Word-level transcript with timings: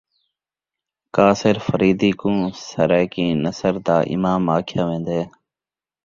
قاصر 1.15 1.55
فریدی 1.67 2.11
کوں 2.19 2.39
سرائیکی 2.67 3.25
نثر 3.43 3.73
دا 3.85 3.97
امام 4.13 4.43
آکھیا 4.57 4.83
ویندے 4.87 5.21